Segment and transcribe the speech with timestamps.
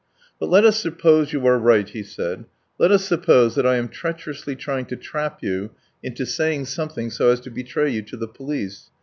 [0.39, 2.45] "But let us suppose you are right," he said,
[2.79, 5.69] "let us suppose that I am treacherously trying to trap you
[6.01, 8.89] into saying something so as to betray you to the police.